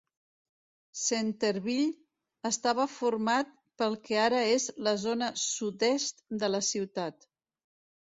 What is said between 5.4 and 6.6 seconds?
sud-est de